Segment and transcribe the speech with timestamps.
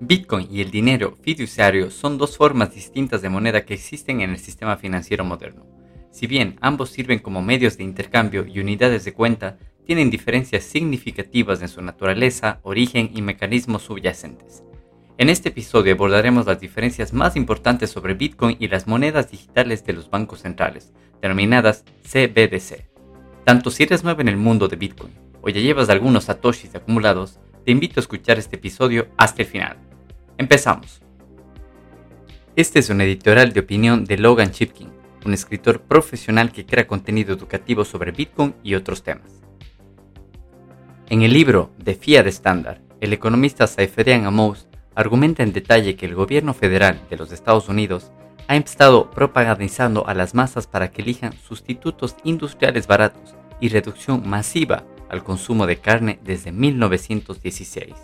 [0.00, 4.38] Bitcoin y el dinero fiduciario son dos formas distintas de moneda que existen en el
[4.38, 5.66] sistema financiero moderno.
[6.10, 11.62] Si bien ambos sirven como medios de intercambio y unidades de cuenta, tienen diferencias significativas
[11.62, 14.64] en su naturaleza, origen y mecanismos subyacentes.
[15.16, 19.92] En este episodio abordaremos las diferencias más importantes sobre Bitcoin y las monedas digitales de
[19.92, 22.88] los bancos centrales, denominadas CBDC.
[23.44, 27.38] Tanto si eres nuevo en el mundo de Bitcoin o ya llevas algunos satoshis acumulados,
[27.64, 29.78] te invito a escuchar este episodio hasta el final.
[30.36, 31.00] Empezamos.
[32.56, 34.92] Este es un editorial de opinión de Logan Chipkin,
[35.24, 39.42] un escritor profesional que crea contenido educativo sobre Bitcoin y otros temas.
[41.08, 46.14] En el libro The Fiat Standard, el economista Saiferian Amos argumenta en detalle que el
[46.14, 48.12] gobierno federal de los Estados Unidos
[48.46, 54.84] ha estado propagandizando a las masas para que elijan sustitutos industriales baratos y reducción masiva
[55.08, 57.94] al consumo de carne desde 1916.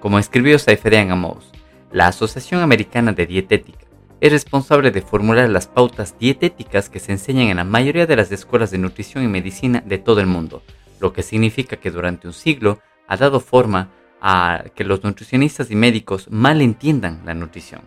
[0.00, 1.50] Como escribió Saiferian Amos,
[1.92, 3.86] la Asociación Americana de Dietética
[4.20, 8.32] es responsable de formular las pautas dietéticas que se enseñan en la mayoría de las
[8.32, 10.62] escuelas de nutrición y medicina de todo el mundo,
[11.00, 13.90] lo que significa que durante un siglo ha dado forma
[14.20, 17.82] a que los nutricionistas y médicos mal entiendan la nutrición.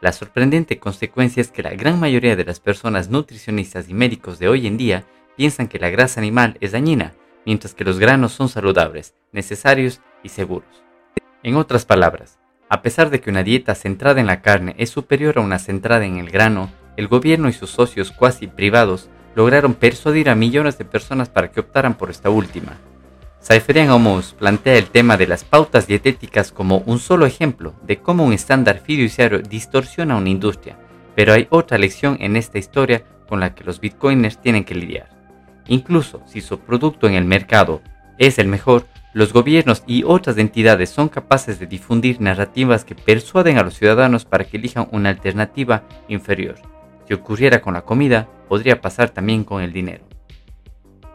[0.00, 4.48] La sorprendente consecuencia es que la gran mayoría de las personas nutricionistas y médicos de
[4.48, 5.04] hoy en día
[5.36, 10.28] piensan que la grasa animal es dañina mientras que los granos son saludables, necesarios y
[10.28, 10.82] seguros.
[11.42, 15.38] En otras palabras, a pesar de que una dieta centrada en la carne es superior
[15.38, 20.28] a una centrada en el grano, el gobierno y sus socios cuasi privados lograron persuadir
[20.28, 22.78] a millones de personas para que optaran por esta última.
[23.40, 28.24] Saiferian Homos plantea el tema de las pautas dietéticas como un solo ejemplo de cómo
[28.24, 30.76] un estándar fiduciario distorsiona una industria,
[31.16, 35.21] pero hay otra lección en esta historia con la que los bitcoiners tienen que lidiar.
[35.68, 37.80] Incluso si su producto en el mercado
[38.18, 43.58] es el mejor, los gobiernos y otras entidades son capaces de difundir narrativas que persuaden
[43.58, 46.56] a los ciudadanos para que elijan una alternativa inferior.
[47.06, 50.04] Si ocurriera con la comida, podría pasar también con el dinero.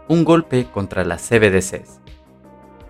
[0.08, 2.02] Un golpe contra las CBDCs.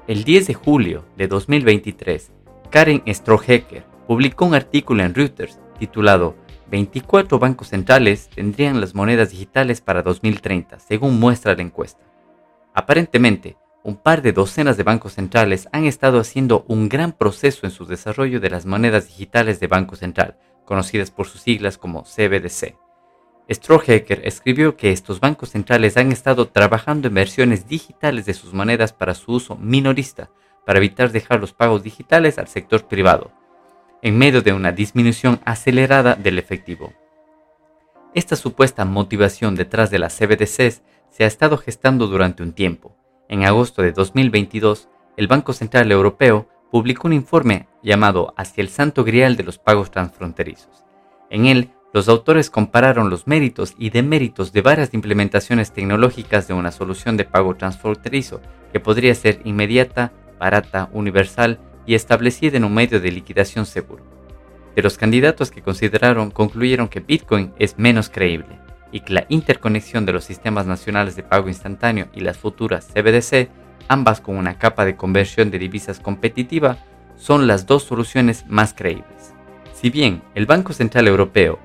[0.08, 2.32] El 10 de julio de 2023,
[2.70, 6.36] Karen Strohecker publicó un artículo en Reuters titulado
[6.70, 12.04] 24 bancos centrales tendrían las monedas digitales para 2030, según muestra la encuesta.
[12.74, 17.72] Aparentemente, un par de docenas de bancos centrales han estado haciendo un gran proceso en
[17.72, 22.76] su desarrollo de las monedas digitales de Banco Central, conocidas por sus siglas como CBDC.
[23.50, 28.92] Strohecker escribió que estos bancos centrales han estado trabajando en versiones digitales de sus monedas
[28.92, 30.30] para su uso minorista,
[30.66, 33.32] para evitar dejar los pagos digitales al sector privado,
[34.02, 36.94] en medio de una disminución acelerada del efectivo.
[38.14, 42.96] Esta supuesta motivación detrás de las CBDCs se ha estado gestando durante un tiempo.
[43.30, 49.04] En agosto de 2022, el Banco Central Europeo publicó un informe llamado Hacia el Santo
[49.04, 50.86] Grial de los Pagos Transfronterizos.
[51.30, 56.72] En él, los autores compararon los méritos y deméritos de varias implementaciones tecnológicas de una
[56.72, 58.42] solución de pago transfronterizo
[58.72, 64.04] que podría ser inmediata, barata, universal y establecida en un medio de liquidación seguro.
[64.76, 68.60] De los candidatos que consideraron concluyeron que Bitcoin es menos creíble
[68.92, 73.50] y que la interconexión de los sistemas nacionales de pago instantáneo y las futuras CBDC,
[73.88, 76.78] ambas con una capa de conversión de divisas competitiva,
[77.16, 79.34] son las dos soluciones más creíbles.
[79.74, 81.58] Si bien el Banco Central Europeo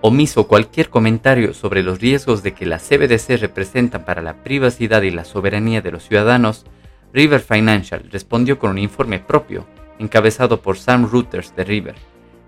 [0.00, 5.10] omiso cualquier comentario sobre los riesgos de que las CBDC representan para la privacidad y
[5.10, 6.66] la soberanía de los ciudadanos,
[7.14, 9.64] River Financial respondió con un informe propio,
[10.00, 11.94] encabezado por Sam Reuters de River.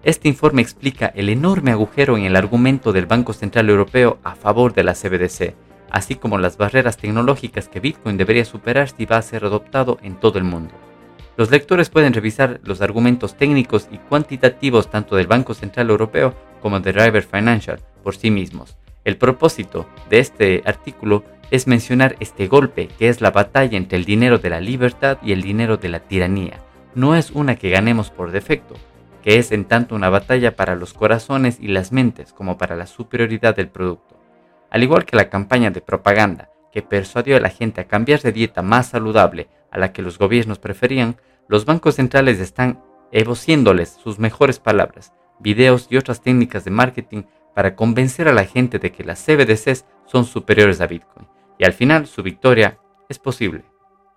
[0.03, 4.75] Este informe explica el enorme agujero en el argumento del Banco Central Europeo a favor
[4.75, 5.54] de la CBDC,
[5.88, 10.16] así como las barreras tecnológicas que Bitcoin debería superar si va a ser adoptado en
[10.16, 10.75] todo el mundo.
[11.37, 16.81] Los lectores pueden revisar los argumentos técnicos y cuantitativos tanto del Banco Central Europeo como
[16.81, 18.77] de River Financial por sí mismos.
[19.04, 24.04] El propósito de este artículo es mencionar este golpe que es la batalla entre el
[24.04, 26.60] dinero de la libertad y el dinero de la tiranía.
[26.94, 28.74] No es una que ganemos por defecto,
[29.22, 32.86] que es en tanto una batalla para los corazones y las mentes como para la
[32.86, 34.16] superioridad del producto.
[34.71, 38.32] Al igual que la campaña de propaganda que persuadió a la gente a cambiar de
[38.32, 41.16] dieta más saludable a la que los gobiernos preferían,
[41.48, 42.82] los bancos centrales están
[43.12, 47.22] evociéndoles sus mejores palabras, videos y otras técnicas de marketing
[47.54, 51.26] para convencer a la gente de que las CBDCs son superiores a Bitcoin
[51.58, 53.64] y al final su victoria es posible.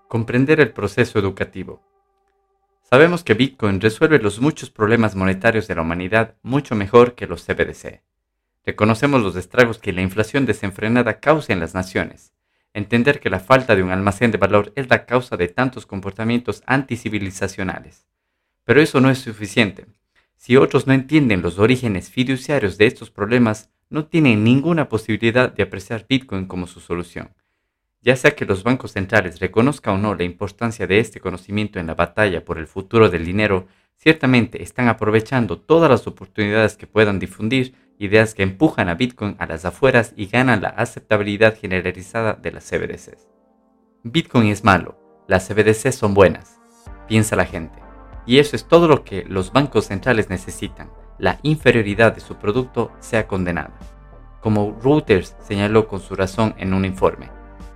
[0.07, 1.81] Comprender el proceso educativo.
[2.89, 7.45] Sabemos que Bitcoin resuelve los muchos problemas monetarios de la humanidad mucho mejor que los
[7.45, 8.01] CBDC.
[8.65, 12.33] Reconocemos los estragos que la inflación desenfrenada causa en las naciones.
[12.74, 16.63] Entender que la falta de un almacén de valor es la causa de tantos comportamientos
[16.65, 18.07] anticivilizacionales.
[18.63, 19.85] Pero eso no es suficiente.
[20.35, 25.63] Si otros no entienden los orígenes fiduciarios de estos problemas, no tienen ninguna posibilidad de
[25.63, 27.33] apreciar Bitcoin como su solución.
[28.01, 31.88] Ya sea que los bancos centrales reconozcan o no la importancia de este conocimiento en
[31.88, 37.19] la batalla por el futuro del dinero, ciertamente están aprovechando todas las oportunidades que puedan
[37.19, 42.51] difundir ideas que empujan a Bitcoin a las afueras y ganan la aceptabilidad generalizada de
[42.53, 43.27] las CBDCs.
[44.03, 44.97] Bitcoin es malo,
[45.27, 46.59] las CBDCs son buenas,
[47.07, 47.77] piensa la gente.
[48.25, 50.89] Y eso es todo lo que los bancos centrales necesitan.
[51.19, 53.77] La inferioridad de su producto sea condenada.
[54.39, 57.30] Como Reuters señaló con su razón en un informe,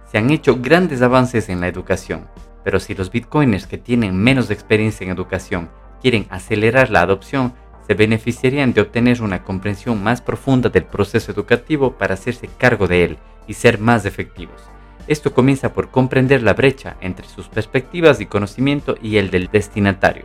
[0.10, 2.28] se han hecho grandes avances en la educación,
[2.64, 5.70] pero si los bitcoiners que tienen menos experiencia en educación
[6.02, 7.54] quieren acelerar la adopción,
[7.86, 13.04] se beneficiarían de obtener una comprensión más profunda del proceso educativo para hacerse cargo de
[13.04, 14.62] él y ser más efectivos.
[15.08, 20.24] Esto comienza por comprender la brecha entre sus perspectivas y conocimiento y el del destinatario.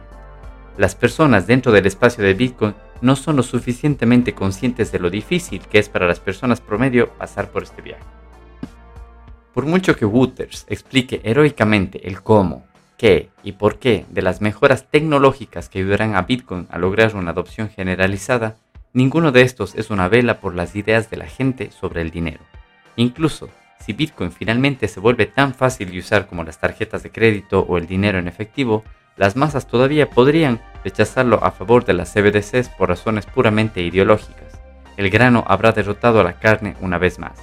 [0.77, 5.61] Las personas dentro del espacio de Bitcoin no son lo suficientemente conscientes de lo difícil
[5.61, 8.05] que es para las personas promedio pasar por este viaje.
[9.55, 12.65] Por mucho que Wooters explique heroicamente el cómo,
[12.97, 17.31] qué y por qué de las mejoras tecnológicas que ayudarán a Bitcoin a lograr una
[17.31, 18.57] adopción generalizada,
[18.93, 22.41] ninguno de estos es una vela por las ideas de la gente sobre el dinero.
[22.97, 23.49] Incluso,
[23.81, 27.79] si Bitcoin finalmente se vuelve tan fácil de usar como las tarjetas de crédito o
[27.79, 28.85] el dinero en efectivo,
[29.17, 34.61] las masas todavía podrían rechazarlo a favor de las CBDCs por razones puramente ideológicas.
[34.97, 37.39] El grano habrá derrotado a la carne una vez más.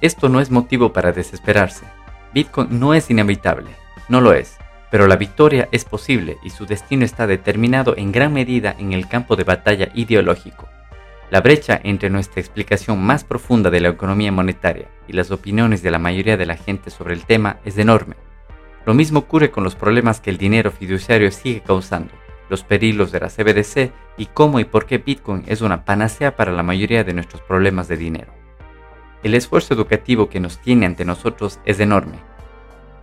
[0.00, 1.84] Esto no es motivo para desesperarse.
[2.32, 3.70] Bitcoin no es inevitable,
[4.08, 4.56] no lo es,
[4.90, 9.08] pero la victoria es posible y su destino está determinado en gran medida en el
[9.08, 10.68] campo de batalla ideológico.
[11.30, 15.92] La brecha entre nuestra explicación más profunda de la economía monetaria y las opiniones de
[15.92, 18.16] la mayoría de la gente sobre el tema es enorme.
[18.86, 22.12] Lo mismo ocurre con los problemas que el dinero fiduciario sigue causando,
[22.48, 26.52] los peligros de la CBDC y cómo y por qué Bitcoin es una panacea para
[26.52, 28.32] la mayoría de nuestros problemas de dinero.
[29.22, 32.18] El esfuerzo educativo que nos tiene ante nosotros es enorme,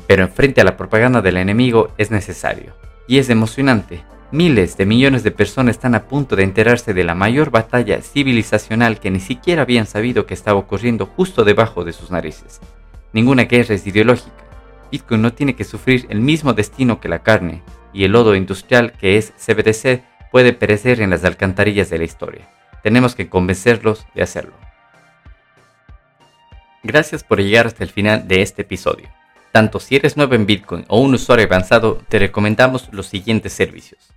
[0.08, 2.74] pero frente a la propaganda del enemigo es necesario.
[3.08, 4.04] Y es emocionante.
[4.32, 9.00] Miles de millones de personas están a punto de enterarse de la mayor batalla civilizacional
[9.00, 12.60] que ni siquiera habían sabido que estaba ocurriendo justo debajo de sus narices.
[13.14, 14.47] Ninguna guerra es ideológica.
[14.92, 17.62] Bitcoin no tiene que sufrir el mismo destino que la carne,
[17.94, 22.50] y el lodo industrial que es CBDC puede perecer en las alcantarillas de la historia.
[22.84, 24.54] Tenemos que convencerlos de hacerlo.
[26.84, 29.10] Gracias por llegar hasta el final de este episodio.
[29.52, 34.14] Tanto si eres nuevo en Bitcoin o un usuario avanzado, te recomendamos los siguientes servicios.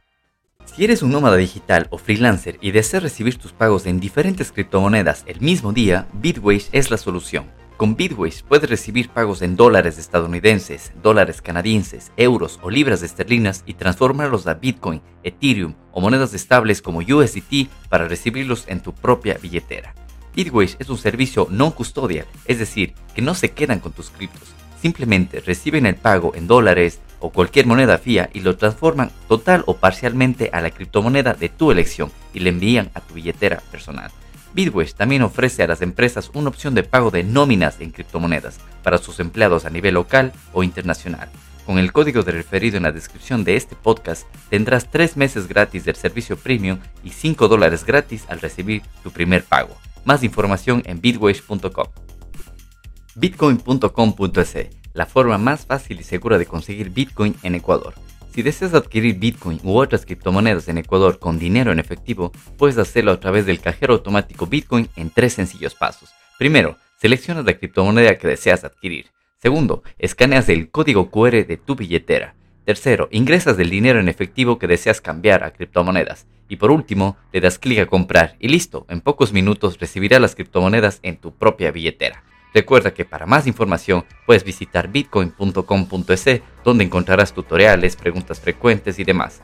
[0.66, 5.24] Si eres un nómada digital o freelancer y deseas recibir tus pagos en diferentes criptomonedas
[5.26, 7.46] el mismo día, Bitwage es la solución.
[7.80, 13.72] Con Bitwage puedes recibir pagos en dólares estadounidenses, dólares canadienses, euros o libras esterlinas y
[13.72, 19.94] transformarlos a Bitcoin, Ethereum o monedas estables como USDT para recibirlos en tu propia billetera.
[20.36, 24.50] Bitwage es un servicio no custodial, es decir, que no se quedan con tus criptos,
[24.82, 29.78] simplemente reciben el pago en dólares o cualquier moneda fía y lo transforman total o
[29.78, 34.10] parcialmente a la criptomoneda de tu elección y le envían a tu billetera personal.
[34.52, 38.98] Bitwage también ofrece a las empresas una opción de pago de nóminas en criptomonedas para
[38.98, 41.28] sus empleados a nivel local o internacional.
[41.66, 45.84] Con el código de referido en la descripción de este podcast tendrás 3 meses gratis
[45.84, 49.76] del servicio premium y 5 dólares gratis al recibir tu primer pago.
[50.04, 51.86] Más información en bitwage.com.
[53.14, 57.94] Bitcoin.com.es, la forma más fácil y segura de conseguir Bitcoin en Ecuador.
[58.32, 63.10] Si deseas adquirir Bitcoin u otras criptomonedas en Ecuador con dinero en efectivo, puedes hacerlo
[63.10, 66.10] a través del cajero automático Bitcoin en tres sencillos pasos.
[66.38, 69.06] Primero, seleccionas la criptomoneda que deseas adquirir.
[69.38, 72.36] Segundo, escaneas el código QR de tu billetera.
[72.64, 76.28] Tercero, ingresas el dinero en efectivo que deseas cambiar a criptomonedas.
[76.48, 80.36] Y por último, le das clic a comprar y listo, en pocos minutos recibirás las
[80.36, 82.22] criptomonedas en tu propia billetera.
[82.52, 89.40] Recuerda que para más información puedes visitar bitcoin.com.es donde encontrarás tutoriales, preguntas frecuentes y demás.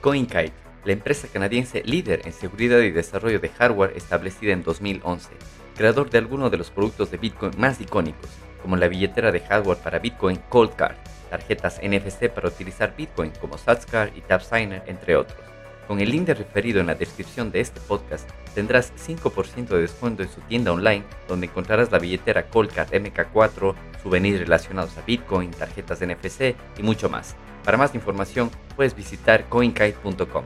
[0.00, 0.52] CoinKite,
[0.84, 5.30] la empresa canadiense líder en seguridad y desarrollo de hardware establecida en 2011,
[5.76, 8.30] creador de algunos de los productos de Bitcoin más icónicos,
[8.62, 10.96] como la billetera de hardware para Bitcoin Coldcard,
[11.28, 15.49] tarjetas NFC para utilizar Bitcoin como Satscar y TapSigner, entre otros.
[15.90, 20.22] Con el link de referido en la descripción de este podcast tendrás 5% de descuento
[20.22, 26.00] en su tienda online donde encontrarás la billetera Coldcard MK4, souvenirs relacionados a Bitcoin, tarjetas
[26.00, 27.34] NFC y mucho más.
[27.64, 30.44] Para más información puedes visitar coinkite.com.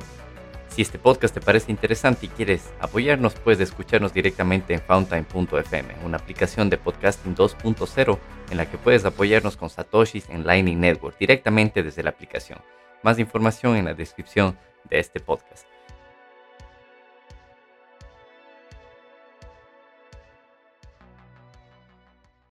[0.71, 6.17] Si este podcast te parece interesante y quieres apoyarnos, puedes escucharnos directamente en fountain.fm, una
[6.17, 8.19] aplicación de podcasting 2.0
[8.51, 12.61] en la que puedes apoyarnos con satoshis en Lightning Network directamente desde la aplicación.
[13.03, 14.57] Más información en la descripción
[14.91, 15.67] de este podcast.